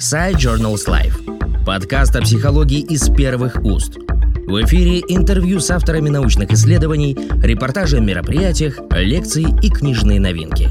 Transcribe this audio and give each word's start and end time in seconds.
Side 0.00 0.36
Journals 0.36 0.88
Life. 0.88 1.64
Подкаст 1.66 2.16
о 2.16 2.22
психологии 2.22 2.80
из 2.80 3.10
первых 3.10 3.62
уст. 3.62 3.98
В 3.98 4.64
эфире 4.64 5.00
интервью 5.00 5.60
с 5.60 5.70
авторами 5.70 6.08
научных 6.08 6.50
исследований, 6.52 7.14
репортажи 7.42 7.98
о 7.98 8.00
мероприятиях, 8.00 8.80
лекции 8.92 9.44
и 9.62 9.68
книжные 9.68 10.18
новинки. 10.18 10.70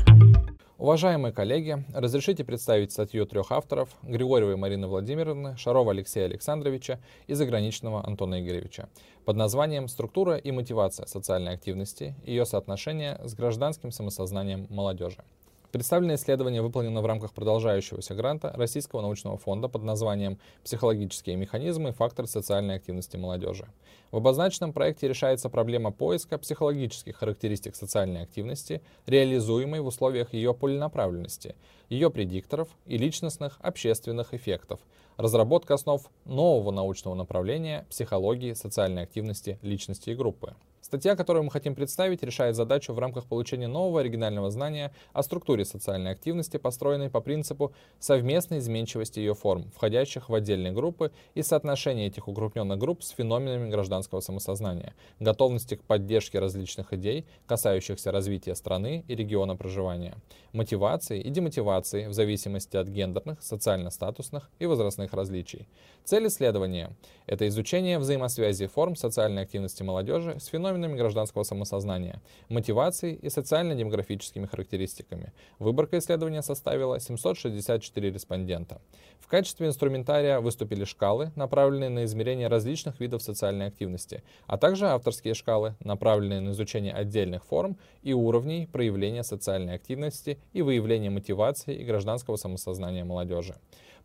Уважаемые 0.80 1.32
коллеги, 1.32 1.86
разрешите 1.94 2.44
представить 2.44 2.92
статью 2.92 3.28
трех 3.28 3.52
авторов 3.52 3.90
Григорьевой 4.02 4.56
Марины 4.56 4.88
Владимировны, 4.88 5.56
Шарова 5.58 5.92
Алексея 5.92 6.26
Александровича 6.26 7.00
и 7.28 7.36
Заграничного 7.36 8.04
Антона 8.04 8.42
Игоревича 8.42 8.90
под 9.26 9.36
названием 9.36 9.88
«Структура 9.90 10.38
и 10.38 10.50
мотивация 10.52 11.06
социальной 11.06 11.54
активности 11.54 12.16
ее 12.26 12.48
соотношение 12.48 13.22
с 13.24 13.36
гражданским 13.36 13.92
самосознанием 13.92 14.66
молодежи». 14.72 15.20
Представленное 15.72 16.16
исследование 16.16 16.64
выполнено 16.64 17.00
в 17.00 17.06
рамках 17.06 17.32
продолжающегося 17.32 18.16
гранта 18.16 18.52
Российского 18.56 19.02
научного 19.02 19.38
фонда 19.38 19.68
под 19.68 19.84
названием 19.84 20.40
«Психологические 20.64 21.36
механизмы 21.36 21.90
и 21.90 21.94
факторы 21.94 22.28
социальной 22.28 22.78
активности 22.78 23.18
молодежи». 23.18 23.68
В 24.10 24.18
обозначенном 24.18 24.74
проекте 24.74 25.08
решается 25.08 25.48
проблема 25.48 25.92
поиска 25.92 26.40
психологических 26.40 27.16
характеристик 27.16 27.76
социальной 27.76 28.24
активности, 28.24 28.82
реализуемой 29.06 29.82
в 29.82 29.86
условиях 29.86 30.34
ее 30.34 30.56
полинаправленности, 30.56 31.56
ее 31.88 32.10
предикторов 32.10 32.70
и 32.88 32.98
личностных 32.98 33.60
общественных 33.62 34.34
эффектов, 34.34 34.80
разработка 35.18 35.76
основ 35.76 36.02
нового 36.26 36.72
научного 36.72 37.14
направления 37.14 37.86
психологии 37.92 38.54
социальной 38.54 39.04
активности 39.04 39.60
личности 39.62 40.10
и 40.10 40.16
группы. 40.16 40.56
Статья, 40.82 41.18
которую 41.18 41.44
мы 41.44 41.52
хотим 41.52 41.76
представить, 41.76 42.24
решает 42.24 42.56
задачу 42.56 42.94
в 42.94 43.00
рамках 43.00 43.26
получения 43.26 43.68
нового 43.68 44.00
оригинального 44.00 44.50
знания 44.50 44.94
о 45.12 45.24
структуре 45.24 45.66
социальной 45.66 46.12
активности, 46.12 46.56
построенной 46.58 47.10
по 47.10 47.20
принципу 47.20 47.74
совместной 48.00 48.60
изменчивости 48.60 49.20
ее 49.20 49.34
форм, 49.34 49.70
входящих 49.76 50.30
в 50.30 50.34
отдельные 50.34 50.72
группы, 50.72 51.12
и 51.36 51.44
соотношения 51.44 52.08
этих 52.08 52.30
укрупненных 52.30 52.80
групп 52.80 53.04
с 53.04 53.10
феноменами 53.10 53.70
гражданского 53.70 54.22
самосознания, 54.22 54.96
готовности 55.20 55.76
к 55.76 55.84
поддержке 55.84 56.40
различных 56.40 56.94
идей, 56.94 57.26
касающихся 57.46 58.12
развития 58.12 58.56
страны 58.56 59.04
и 59.08 59.16
региона 59.16 59.58
проживания, 59.58 60.16
мотивации 60.54 61.20
и 61.20 61.30
демотивации 61.30 62.08
в 62.08 62.14
зависимости 62.14 62.78
от 62.78 62.88
гендерных, 62.88 63.42
социально-статусных 63.42 64.50
и 64.60 64.66
возрастных 64.66 65.14
различий. 65.14 65.68
Цель 66.06 66.28
исследования– 66.28 66.96
это 67.30 67.48
изучение 67.48 68.00
взаимосвязи 68.00 68.66
форм 68.66 68.96
социальной 68.96 69.44
активности 69.44 69.84
молодежи 69.84 70.38
с 70.40 70.48
феноменами 70.48 70.98
гражданского 70.98 71.44
самосознания, 71.44 72.24
мотивацией 72.50 73.14
и 73.14 73.30
социально-демографическими 73.30 74.48
характеристиками. 74.48 75.32
Выборка 75.60 76.00
исследования 76.00 76.42
составила 76.42 77.00
764 77.00 78.12
респондента. 78.12 78.82
В 79.20 79.28
качестве 79.28 79.68
инструментария 79.68 80.40
выступили 80.40 80.86
шкалы, 80.86 81.32
направленные 81.36 81.90
на 81.90 82.06
измерение 82.06 82.48
различных 82.48 83.00
видов 83.00 83.22
социальной 83.22 83.68
активности, 83.68 84.24
а 84.48 84.58
также 84.58 84.88
авторские 84.88 85.36
шкалы, 85.36 85.76
направленные 85.82 86.42
на 86.42 86.50
изучение 86.50 86.94
отдельных 86.94 87.46
форм 87.46 87.78
и 88.02 88.12
уровней 88.12 88.66
проявления 88.66 89.22
социальной 89.22 89.76
активности 89.76 90.40
и 90.52 90.64
выявления 90.64 91.12
мотивации 91.12 91.76
и 91.76 91.86
гражданского 91.86 92.38
самосознания 92.38 93.04
молодежи. 93.04 93.56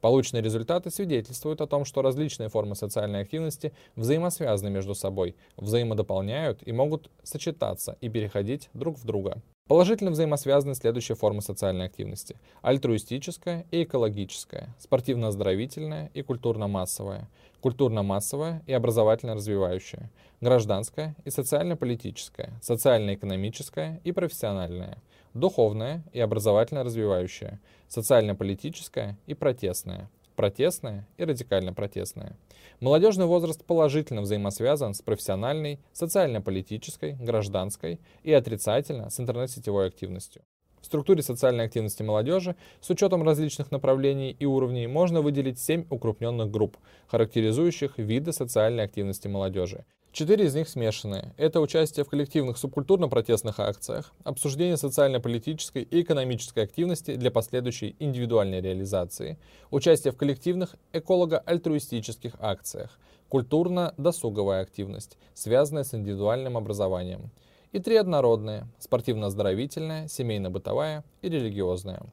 Полученные 0.04 0.42
результаты 0.42 0.90
свидетельствуют 0.90 1.62
о 1.62 1.66
том, 1.66 1.86
что 1.86 2.02
различные 2.02 2.50
формы 2.50 2.74
социальной 2.74 3.13
активности 3.22 3.72
взаимосвязаны 3.96 4.70
между 4.70 4.94
собой, 4.94 5.36
взаимодополняют 5.56 6.60
и 6.66 6.72
могут 6.72 7.10
сочетаться 7.22 7.96
и 8.00 8.08
переходить 8.08 8.70
друг 8.74 8.98
в 8.98 9.04
друга. 9.04 9.42
Положительно 9.66 10.10
взаимосвязаны 10.10 10.74
следующие 10.74 11.16
формы 11.16 11.40
социальной 11.40 11.86
активности. 11.86 12.36
Альтруистическая 12.60 13.64
и 13.70 13.84
экологическая, 13.84 14.74
спортивно-оздоровительная 14.78 16.10
и 16.12 16.20
культурно-массовая, 16.20 17.30
культурно-массовая 17.62 18.62
и 18.66 18.74
образовательно-развивающая, 18.74 20.10
гражданская 20.42 21.16
и 21.24 21.30
социально-политическая, 21.30 22.52
социально-экономическая 22.60 24.02
и 24.04 24.12
профессиональная, 24.12 24.98
духовная 25.32 26.04
и 26.12 26.20
образовательно-развивающая, 26.20 27.58
социально-политическая 27.88 29.16
и 29.26 29.32
протестная, 29.32 30.10
протестная 30.34 31.06
и 31.16 31.24
радикально-протестная. 31.24 32.36
Молодежный 32.80 33.26
возраст 33.26 33.64
положительно 33.64 34.22
взаимосвязан 34.22 34.94
с 34.94 35.02
профессиональной, 35.02 35.80
социально-политической, 35.92 37.12
гражданской 37.12 38.00
и 38.22 38.32
отрицательно 38.32 39.10
с 39.10 39.20
интернет-сетевой 39.20 39.88
активностью. 39.88 40.42
В 40.80 40.86
структуре 40.86 41.22
социальной 41.22 41.64
активности 41.64 42.02
молодежи 42.02 42.56
с 42.82 42.90
учетом 42.90 43.22
различных 43.22 43.70
направлений 43.70 44.36
и 44.38 44.44
уровней 44.44 44.86
можно 44.86 45.22
выделить 45.22 45.58
семь 45.58 45.86
укрупненных 45.88 46.50
групп, 46.50 46.76
характеризующих 47.06 47.96
виды 47.96 48.32
социальной 48.32 48.84
активности 48.84 49.26
молодежи. 49.26 49.86
Четыре 50.14 50.44
из 50.44 50.54
них 50.54 50.68
смешанные. 50.68 51.34
Это 51.36 51.60
участие 51.60 52.04
в 52.04 52.08
коллективных 52.08 52.56
субкультурно-протестных 52.56 53.58
акциях, 53.58 54.12
обсуждение 54.22 54.76
социально-политической 54.76 55.82
и 55.82 56.02
экономической 56.02 56.60
активности 56.62 57.16
для 57.16 57.32
последующей 57.32 57.96
индивидуальной 57.98 58.60
реализации, 58.60 59.38
участие 59.72 60.12
в 60.12 60.16
коллективных 60.16 60.76
эколого-альтруистических 60.92 62.36
акциях, 62.38 62.96
культурно-досуговая 63.28 64.62
активность, 64.62 65.18
связанная 65.34 65.82
с 65.82 65.94
индивидуальным 65.94 66.56
образованием, 66.56 67.32
и 67.72 67.80
три 67.80 67.96
однородные– 67.96 68.68
спортивно-оздоровительная, 68.78 70.06
семейно-бытовая 70.06 71.02
и 71.22 71.28
религиозная. 71.28 72.04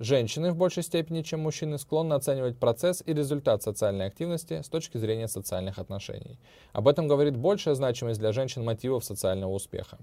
Женщины 0.00 0.50
в 0.50 0.56
большей 0.56 0.82
степени, 0.82 1.20
чем 1.20 1.40
мужчины, 1.40 1.76
склонны 1.76 2.14
оценивать 2.14 2.56
процесс 2.56 3.02
и 3.04 3.12
результат 3.12 3.62
социальной 3.62 4.06
активности 4.06 4.62
с 4.62 4.68
точки 4.70 4.96
зрения 4.96 5.28
социальных 5.28 5.78
отношений. 5.78 6.38
Об 6.72 6.88
этом 6.88 7.06
говорит 7.06 7.36
большая 7.36 7.74
значимость 7.74 8.18
для 8.18 8.32
женщин 8.32 8.64
мотивов 8.64 9.04
социального 9.04 9.52
успеха. 9.52 9.98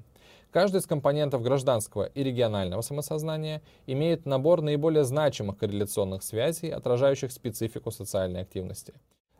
Каждый 0.51 0.81
из 0.81 0.85
компонентов 0.85 1.41
гражданского 1.41 2.03
и 2.03 2.23
регионального 2.23 2.81
самосознания 2.81 3.63
имеет 3.87 4.27
набор 4.27 4.61
наиболее 4.61 5.03
значимых 5.03 5.57
корреляционных 5.57 6.21
связей, 6.21 6.69
отражающих 6.69 7.31
специфику 7.31 7.89
социальной 7.89 8.41
активности. 8.41 8.93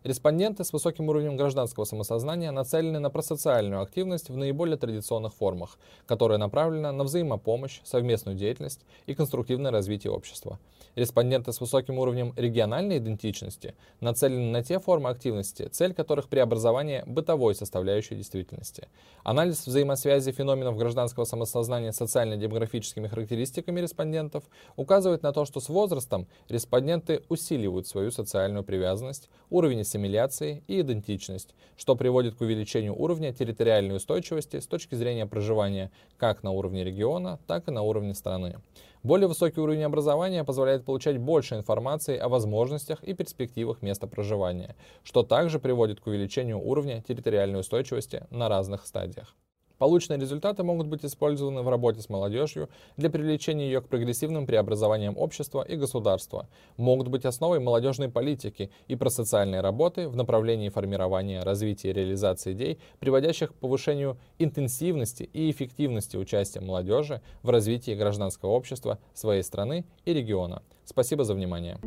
Респонденты 0.08 0.64
с 0.64 0.72
высоким 0.72 1.10
уровнем 1.10 1.36
гражданского 1.36 1.84
самосознания 1.84 2.52
нацелены 2.52 2.98
на 3.00 3.10
просоциальную 3.10 3.82
активность 3.82 4.30
в 4.30 4.38
наиболее 4.38 4.78
традиционных 4.78 5.34
формах, 5.34 5.78
которая 6.06 6.38
направлена 6.38 6.94
на 6.94 7.04
взаимопомощь, 7.04 7.82
совместную 7.84 8.38
деятельность 8.38 8.86
и 9.06 9.14
конструктивное 9.14 9.70
развитие 9.70 10.14
общества. 10.14 10.60
Респонденты 10.96 11.52
с 11.52 11.60
высоким 11.60 12.00
уровнем 12.00 12.34
региональной 12.38 13.00
идентичности 13.00 13.76
нацелены 14.00 14.50
на 14.50 14.64
те 14.64 14.80
формы 14.80 15.10
активности, 15.10 15.64
цель 15.64 15.94
которых 15.94 16.30
преобразование 16.30 17.04
бытовой 17.06 17.54
составляющей 17.54 18.16
действительности. 18.16 18.88
Анализ 19.24 19.68
взаимосвязи 19.68 20.32
феноменов 20.32 20.78
гражданского 20.78 21.26
самосознания 21.26 21.92
с 21.92 21.98
социально-демографическими 21.98 23.10
характеристиками 23.10 23.82
респондентов 23.82 24.46
указывает 24.78 25.22
на 25.22 25.34
то, 25.34 25.44
что 25.44 25.60
с 25.60 25.68
возрастом 25.68 26.28
респонденты 26.48 27.24
усиливают 27.28 27.88
свою 27.88 28.10
социальную 28.10 28.64
привязанность, 28.64 29.30
уровень 29.50 29.84
ассимиляции 29.98 30.64
и 30.68 30.82
идентичность, 30.82 31.56
что 31.76 31.96
приводит 31.96 32.36
к 32.36 32.42
увеличению 32.42 32.96
уровня 32.96 33.34
территориальной 33.34 33.96
устойчивости 33.96 34.60
с 34.60 34.68
точки 34.68 34.94
зрения 34.94 35.26
проживания 35.26 35.92
как 36.18 36.44
на 36.44 36.52
уровне 36.52 36.84
региона, 36.84 37.40
так 37.48 37.68
и 37.68 37.72
на 37.72 37.82
уровне 37.82 38.14
страны. 38.14 38.58
Более 39.02 39.28
высокий 39.28 39.60
уровень 39.60 39.84
образования 39.84 40.44
позволяет 40.44 40.86
получать 40.86 41.18
больше 41.18 41.56
информации 41.56 42.18
о 42.18 42.30
возможностях 42.30 43.04
и 43.04 43.14
перспективах 43.14 43.82
места 43.82 44.06
проживания, 44.08 44.76
что 45.04 45.24
также 45.24 45.60
приводит 45.60 46.00
к 46.00 46.08
увеличению 46.08 46.60
уровня 46.60 47.02
территориальной 47.02 47.60
устойчивости 47.60 48.26
на 48.30 48.50
разных 48.50 48.86
стадиях. 48.86 49.36
Полученные 49.78 50.20
результаты 50.20 50.64
могут 50.64 50.88
быть 50.88 51.06
использованы 51.06 51.62
в 51.62 51.70
работе 51.70 52.02
с 52.02 52.10
молодежью 52.10 52.70
для 52.98 53.10
привлечения 53.10 53.66
ее 53.66 53.82
к 53.82 53.88
прогрессивным 53.88 54.46
преобразованиям 54.46 55.18
общества 55.18 55.62
и 55.62 55.76
государства, 55.76 56.48
могут 56.78 57.10
быть 57.10 57.26
основой 57.26 57.60
молодежной 57.60 58.10
политики 58.10 58.72
и 58.88 58.96
просоциальной 58.96 59.62
работы 59.62 60.08
в 60.08 60.16
направлении 60.16 60.70
формирования, 60.70 61.44
развития 61.44 61.90
и 61.90 61.94
реализации 61.94 62.54
идей, 62.54 62.80
приводящих 63.00 63.52
к 63.52 63.56
повышению 63.56 64.18
интенсивности 64.40 65.24
и 65.24 65.52
эффективности 65.52 66.18
участия 66.18 66.60
молодежи 66.60 67.22
в 67.44 67.50
развитии 67.50 67.92
гражданского 67.92 68.52
общества 68.52 69.00
своей 69.14 69.44
страны 69.44 69.86
и 70.06 70.14
региона. 70.14 70.64
Спасибо 70.86 71.24
за 71.24 71.34
внимание. 71.34 71.80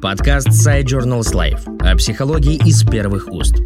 Подкаст 0.00 0.48
Side 0.48 0.84
Journals 0.84 1.34
Life 1.34 1.78
о 1.80 1.94
психологии 1.96 2.54
из 2.66 2.82
первых 2.84 3.28
уст. 3.28 3.56